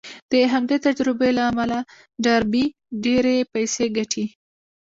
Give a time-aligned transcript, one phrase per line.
[0.31, 1.77] د همدې تجربو له امله
[2.23, 2.65] ډاربي
[3.03, 4.25] ډېرې پيسې ګټي.